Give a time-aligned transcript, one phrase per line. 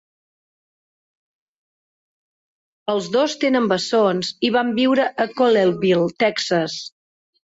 [2.95, 6.79] Els dos tenen bessons i van viure a Colleyville, Texas.